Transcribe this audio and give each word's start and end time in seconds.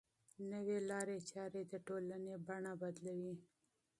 نوې 0.51 0.77
لارې 0.89 1.17
چارې 1.31 1.61
د 1.71 1.73
ټولنې 1.87 2.35
بڼه 2.47 2.73
بدلوي. 2.81 3.35